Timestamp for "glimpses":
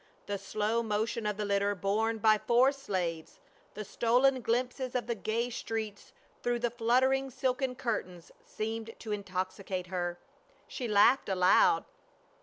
4.41-4.95